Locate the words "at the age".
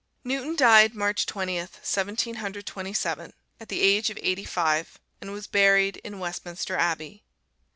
3.59-4.09